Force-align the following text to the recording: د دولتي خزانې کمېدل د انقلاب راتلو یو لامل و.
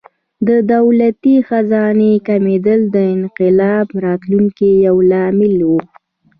د 0.47 0.49
دولتي 0.73 1.35
خزانې 1.47 2.13
کمېدل 2.27 2.79
د 2.95 2.97
انقلاب 3.15 3.87
راتلو 4.05 4.43
یو 4.87 4.95
لامل 5.09 5.55
و. 5.69 5.71